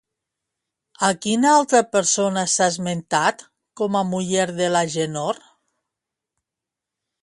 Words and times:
A 1.07 1.09
quina 1.25 1.51
altra 1.57 1.81
persona 1.97 2.47
s'ha 2.55 2.71
esmentat 2.75 3.45
com 3.83 4.01
a 4.01 4.05
muller 4.15 4.49
de 4.63 4.75
l'Agènor? 4.77 5.45